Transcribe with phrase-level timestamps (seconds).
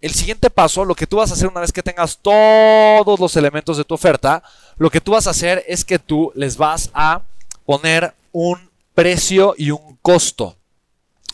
[0.00, 3.36] el siguiente paso, lo que tú vas a hacer una vez que tengas todos los
[3.36, 4.42] elementos de tu oferta,
[4.76, 7.22] lo que tú vas a hacer es que tú les vas a
[7.64, 10.56] poner un precio y un costo.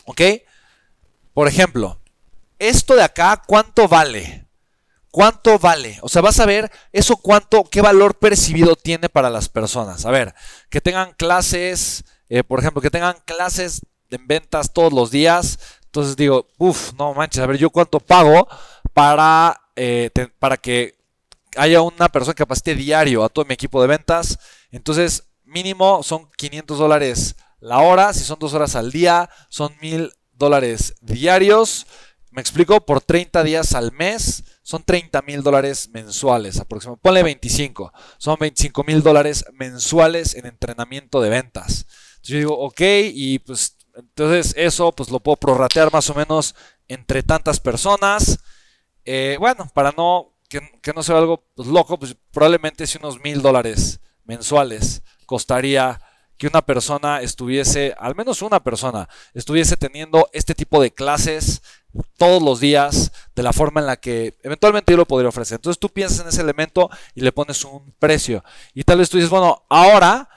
[0.05, 0.21] ¿Ok?
[1.33, 1.99] Por ejemplo,
[2.59, 4.47] esto de acá, ¿cuánto vale?
[5.11, 5.99] ¿Cuánto vale?
[6.01, 10.05] O sea, vas a ver eso cuánto, qué valor percibido tiene para las personas.
[10.05, 10.33] A ver,
[10.69, 15.59] que tengan clases, eh, por ejemplo, que tengan clases en ventas todos los días.
[15.93, 18.47] Entonces digo, uff, no manches, a ver, yo cuánto pago
[18.95, 20.09] para, eh,
[20.39, 20.95] para que
[21.55, 24.39] haya una persona que capacite diario a todo mi equipo de ventas.
[24.71, 28.11] Entonces, mínimo son 500 dólares la hora.
[28.11, 31.85] Si son dos horas al día, son mil dólares diarios.
[32.31, 37.03] Me explico, por 30 días al mes son 30 mil dólares mensuales aproximadamente.
[37.03, 37.93] Ponle 25.
[38.17, 41.85] Son 25 mil dólares mensuales en entrenamiento de ventas.
[42.15, 42.81] Entonces yo digo, ok,
[43.13, 46.55] y pues entonces eso pues lo puedo prorratear más o menos
[46.87, 48.39] entre tantas personas.
[49.05, 50.33] Eh, bueno, para no
[50.81, 55.99] que, no sea algo pues, loco, pues probablemente si unos mil dólares mensuales costaría
[56.37, 61.61] que una persona estuviese, al menos una persona, estuviese teniendo este tipo de clases
[62.17, 65.55] todos los días de la forma en la que eventualmente yo lo podría ofrecer.
[65.55, 68.43] Entonces tú piensas en ese elemento y le pones un precio.
[68.73, 70.27] Y tal vez tú dices, bueno, ahora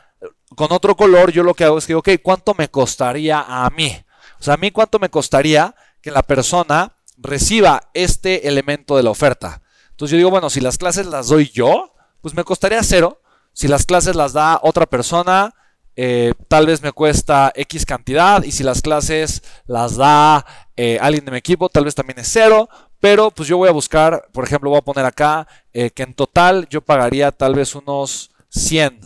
[0.54, 3.92] con otro color, yo lo que hago es que ok, ¿cuánto me costaría a mí?
[4.38, 9.10] O sea, a mí cuánto me costaría que la persona reciba este elemento de la
[9.10, 9.62] oferta.
[9.90, 13.22] Entonces yo digo, bueno, si las clases las doy yo, pues me costaría cero.
[13.52, 15.54] Si las clases las da otra persona,
[15.96, 18.42] eh, tal vez me cuesta X cantidad.
[18.42, 20.44] Y si las clases las da
[20.76, 22.68] eh, alguien de mi equipo, tal vez también es cero.
[23.00, 26.14] Pero pues yo voy a buscar, por ejemplo, voy a poner acá eh, que en
[26.14, 29.00] total yo pagaría tal vez unos 100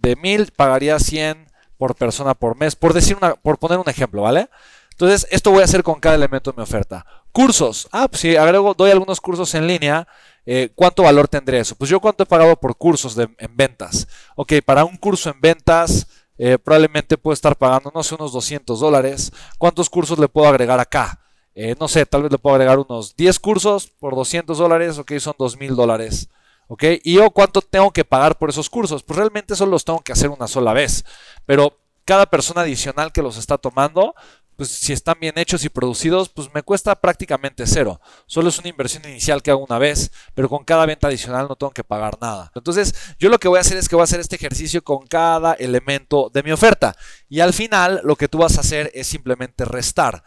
[0.00, 4.22] de mil pagaría 100 por persona por mes, por decir una, por poner un ejemplo,
[4.22, 4.48] ¿vale?
[4.90, 7.06] Entonces, esto voy a hacer con cada elemento de mi oferta.
[7.32, 7.88] Cursos.
[7.90, 10.06] Ah, pues si agrego, doy algunos cursos en línea,
[10.44, 11.74] eh, ¿cuánto valor tendría eso?
[11.74, 14.06] Pues yo cuánto he pagado por cursos en ventas.
[14.36, 16.06] Ok, para un curso en ventas,
[16.36, 19.32] eh, probablemente puedo estar pagando, no sé, unos 200 dólares.
[19.56, 21.18] ¿Cuántos cursos le puedo agregar acá?
[21.54, 25.12] Eh, no sé, tal vez le puedo agregar unos 10 cursos por 200 dólares, ok,
[25.18, 26.28] son 2000 dólares
[26.72, 26.84] ¿Ok?
[27.02, 29.02] ¿Y yo cuánto tengo que pagar por esos cursos?
[29.02, 31.04] Pues realmente solo los tengo que hacer una sola vez.
[31.44, 34.14] Pero cada persona adicional que los está tomando,
[34.54, 38.00] pues si están bien hechos y producidos, pues me cuesta prácticamente cero.
[38.26, 41.56] Solo es una inversión inicial que hago una vez, pero con cada venta adicional no
[41.56, 42.52] tengo que pagar nada.
[42.54, 45.08] Entonces, yo lo que voy a hacer es que voy a hacer este ejercicio con
[45.08, 46.94] cada elemento de mi oferta.
[47.28, 50.22] Y al final, lo que tú vas a hacer es simplemente restar.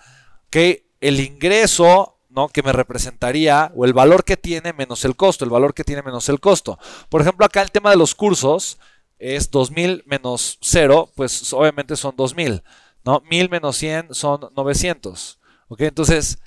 [0.47, 0.57] ¿Ok?
[0.99, 2.49] El ingreso ¿no?
[2.49, 6.01] que me representaría, o el valor que tiene menos el costo, el valor que tiene
[6.01, 6.79] menos el costo.
[7.09, 8.79] Por ejemplo, acá el tema de los cursos
[9.19, 12.63] es 2000 menos 0, pues obviamente son 2000,
[13.05, 13.21] ¿no?
[13.29, 15.81] 1000 menos 100 son 900, ¿ok?
[15.81, 16.39] Entonces,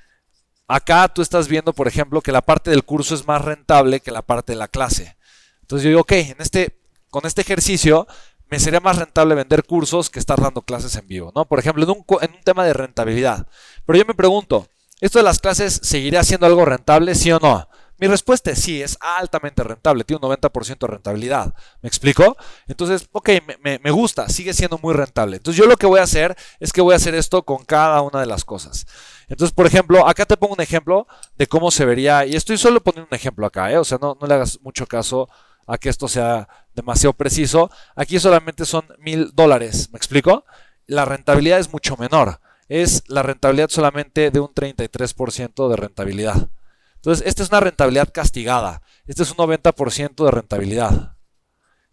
[0.67, 4.11] acá tú estás viendo, por ejemplo, que la parte del curso es más rentable que
[4.11, 5.17] la parte de la clase.
[5.63, 6.79] Entonces yo digo, ok, en este,
[7.11, 8.07] con este ejercicio
[8.49, 11.45] me sería más rentable vender cursos que estar dando clases en vivo, ¿no?
[11.47, 13.49] Por ejemplo, en un, en un tema de rentabilidad.
[13.85, 14.69] Pero yo me pregunto,
[15.01, 17.69] ¿Esto de las clases seguirá siendo algo rentable, sí o no?
[17.99, 21.55] Mi respuesta es sí, es altamente rentable, tiene un 90% de rentabilidad.
[21.83, 22.37] ¿Me explico?
[22.67, 23.31] Entonces, ok,
[23.63, 25.37] me, gusta, sigue siendo muy rentable.
[25.37, 28.01] Entonces, yo lo que voy a hacer es que voy a hacer esto con cada
[28.03, 28.87] una de las cosas.
[29.29, 32.83] Entonces, por ejemplo, acá te pongo un ejemplo de cómo se vería, y estoy solo
[32.83, 33.79] poniendo un ejemplo acá, ¿eh?
[33.79, 35.29] o sea, no, no le hagas mucho caso
[35.67, 37.71] a que esto sea demasiado preciso.
[37.95, 40.45] Aquí solamente son mil dólares, ¿me explico?
[40.87, 46.51] La rentabilidad es mucho menor es la rentabilidad solamente de un 33% de rentabilidad.
[46.97, 48.83] Entonces, esta es una rentabilidad castigada.
[49.07, 51.17] Este es un 90% de rentabilidad.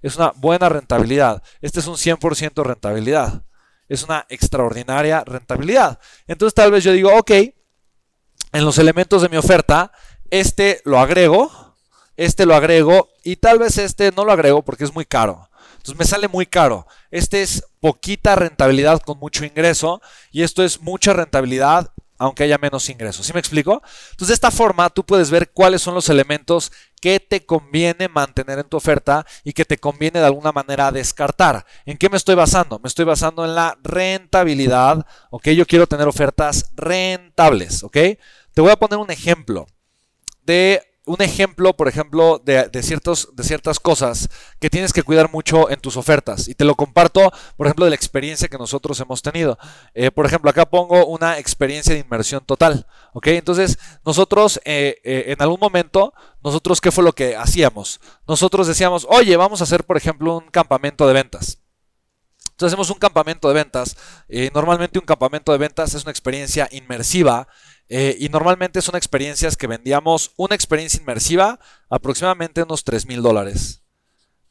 [0.02, 1.44] Es una buena rentabilidad.
[1.62, 3.44] Este es un 100% de rentabilidad.
[3.88, 6.00] Es una extraordinaria rentabilidad.
[6.28, 9.92] Entonces, tal vez yo digo, ok, en los elementos de mi oferta,
[10.30, 11.52] este lo agrego,
[12.16, 15.50] este lo agrego y tal vez este no lo agrego porque es muy caro.
[15.84, 16.88] Entonces me sale muy caro.
[17.12, 20.02] Este es poquita rentabilidad con mucho ingreso
[20.32, 23.26] y esto es mucha rentabilidad aunque haya menos ingresos.
[23.26, 23.82] ¿Sí me explico?
[24.12, 26.72] Entonces de esta forma tú puedes ver cuáles son los elementos
[27.02, 31.66] que te conviene mantener en tu oferta y que te conviene de alguna manera descartar.
[31.86, 32.80] ¿En qué me estoy basando?
[32.80, 35.50] Me estoy basando en la rentabilidad, ¿ok?
[35.50, 37.98] Yo quiero tener ofertas rentables, ¿ok?
[38.54, 39.68] Te voy a poner un ejemplo
[40.46, 44.30] de un ejemplo, por ejemplo, de, ciertas cosas
[44.60, 46.48] que tienes que cuidar mucho en tus ofertas.
[46.48, 49.58] Y te lo comparto, por ejemplo, de la experiencia que nosotros hemos tenido.
[49.94, 52.88] Eh, por ejemplo, acá pongo una experiencia de inmersión total.
[53.14, 53.28] ¿Ok?
[53.28, 56.14] Entonces, nosotros eh, eh, en algún momento,
[56.44, 58.00] nosotros, ¿qué fue lo que hacíamos?
[58.28, 61.63] Nosotros decíamos, oye, vamos a hacer, por ejemplo, un campamento de ventas.
[62.54, 63.98] Entonces hacemos un campamento de ventas.
[64.30, 67.48] Eh, normalmente un campamento de ventas es una experiencia inmersiva
[67.90, 71.60] eh, y normalmente son experiencias que vendíamos una experiencia inmersiva
[71.90, 73.82] aproximadamente unos 3 mil dólares.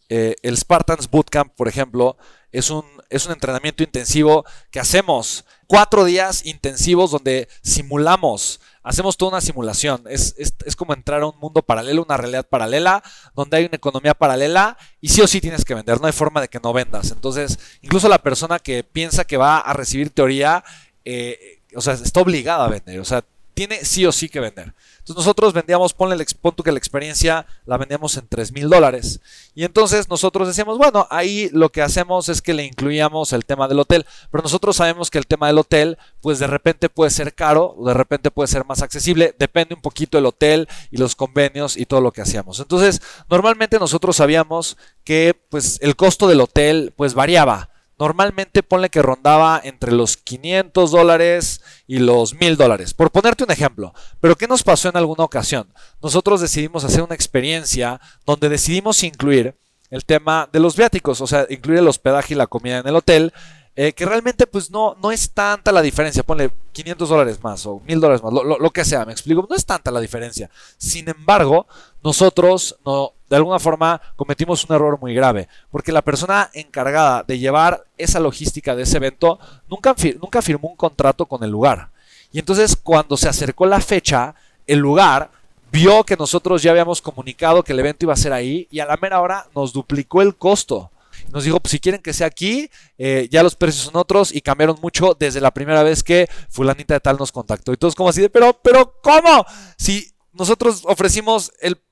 [0.08, 2.18] Eh, el Spartans Bootcamp, por ejemplo,
[2.52, 9.32] es un, es un entrenamiento intensivo que hacemos cuatro días intensivos donde simulamos, hacemos toda
[9.32, 10.02] una simulación.
[10.06, 13.02] Es, es, como entrar a un mundo paralelo, una realidad paralela,
[13.34, 15.98] donde hay una economía paralela y sí o sí tienes que vender.
[16.00, 17.10] No hay forma de que no vendas.
[17.10, 20.62] Entonces, incluso la persona que piensa que va a recibir teoría,
[21.06, 23.00] eh, o sea, está obligada a vender.
[23.00, 24.74] O sea, tiene sí o sí que vender.
[24.98, 29.20] Entonces nosotros vendíamos, ponle el, pon que la experiencia la vendíamos en 3 mil dólares.
[29.54, 33.66] Y entonces nosotros decíamos, bueno, ahí lo que hacemos es que le incluíamos el tema
[33.66, 34.06] del hotel.
[34.30, 37.94] Pero nosotros sabemos que el tema del hotel, pues de repente puede ser caro, de
[37.94, 39.34] repente puede ser más accesible.
[39.38, 42.60] Depende un poquito del hotel y los convenios y todo lo que hacíamos.
[42.60, 47.71] Entonces, normalmente nosotros sabíamos que pues el costo del hotel pues variaba
[48.02, 53.52] normalmente ponle que rondaba entre los 500 dólares y los 1000 dólares, por ponerte un
[53.52, 53.94] ejemplo.
[54.20, 55.72] Pero ¿qué nos pasó en alguna ocasión?
[56.02, 59.54] Nosotros decidimos hacer una experiencia donde decidimos incluir
[59.88, 62.96] el tema de los viáticos, o sea, incluir el hospedaje y la comida en el
[62.96, 63.32] hotel
[63.74, 67.80] eh, que realmente pues no, no es tanta la diferencia, ponle 500 dólares más o
[67.86, 70.50] 1000 dólares más, lo, que sea, me explico, no es tanta la diferencia.
[70.76, 71.66] Sin embargo,
[72.04, 77.38] nosotros no, de alguna forma cometimos un error muy grave, porque la persona encargada de
[77.38, 79.38] llevar esa logística de ese evento
[79.70, 81.88] nunca, nunca firmó un contrato con el lugar.
[82.30, 84.34] Y entonces cuando se acercó la fecha,
[84.66, 85.30] el lugar
[85.72, 88.86] vio que nosotros ya habíamos comunicado que el evento iba a ser ahí y a
[88.86, 90.90] la mera hora nos duplicó el costo.
[91.32, 94.42] Nos dijo, pues si quieren que sea aquí, eh, ya los precios son otros y
[94.42, 97.72] cambiaron mucho desde la primera vez que fulanita de tal nos contactó.
[97.72, 99.46] Y todos como así de, pero, pero, ¿cómo?
[99.78, 101.82] Si nosotros ofrecimos el,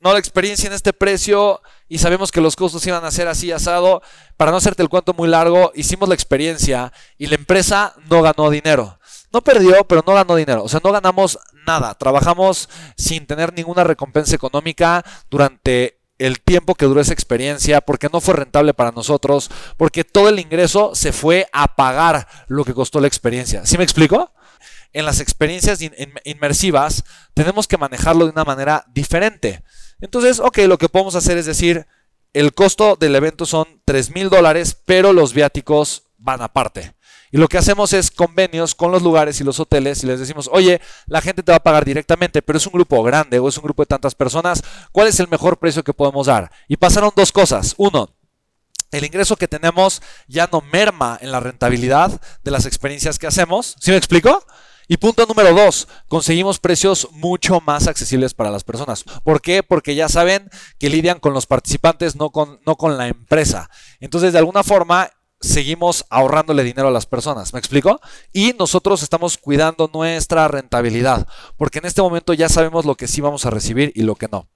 [0.00, 3.52] no la experiencia en este precio y sabemos que los costos iban a ser así
[3.52, 4.00] asado,
[4.38, 8.48] para no hacerte el cuento muy largo, hicimos la experiencia y la empresa no ganó
[8.48, 8.98] dinero.
[9.30, 10.64] No perdió, pero no ganó dinero.
[10.64, 11.94] O sea, no ganamos nada.
[11.96, 18.20] Trabajamos sin tener ninguna recompensa económica durante el tiempo que duró esa experiencia, porque no
[18.20, 23.00] fue rentable para nosotros, porque todo el ingreso se fue a pagar lo que costó
[23.00, 23.66] la experiencia.
[23.66, 24.32] ¿Sí me explico?
[24.92, 25.80] En las experiencias
[26.24, 27.04] inmersivas
[27.34, 29.62] tenemos que manejarlo de una manera diferente.
[30.00, 31.86] Entonces, ok, lo que podemos hacer es decir,
[32.32, 36.94] el costo del evento son 3 mil dólares, pero los viáticos van aparte.
[37.34, 40.48] Y lo que hacemos es convenios con los lugares y los hoteles y les decimos,
[40.52, 43.56] oye, la gente te va a pagar directamente, pero es un grupo grande o es
[43.56, 46.52] un grupo de tantas personas, ¿cuál es el mejor precio que podemos dar?
[46.68, 47.74] Y pasaron dos cosas.
[47.76, 48.08] Uno,
[48.92, 53.74] el ingreso que tenemos ya no merma en la rentabilidad de las experiencias que hacemos.
[53.80, 54.46] ¿Sí me explico?
[54.86, 59.02] Y punto número dos, conseguimos precios mucho más accesibles para las personas.
[59.24, 59.64] ¿Por qué?
[59.64, 60.48] Porque ya saben
[60.78, 63.70] que lidian con los participantes, no con, no con la empresa.
[63.98, 65.10] Entonces, de alguna forma,
[65.44, 68.00] seguimos ahorrándole dinero a las personas, ¿me explico?
[68.32, 73.20] Y nosotros estamos cuidando nuestra rentabilidad, porque en este momento ya sabemos lo que sí
[73.20, 74.48] vamos a recibir y lo que no.